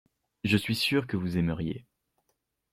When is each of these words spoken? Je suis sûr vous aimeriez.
Je 0.43 0.57
suis 0.57 0.73
sûr 0.73 1.05
vous 1.13 1.37
aimeriez. 1.37 1.85